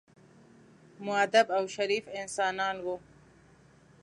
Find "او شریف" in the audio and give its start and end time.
1.57-2.05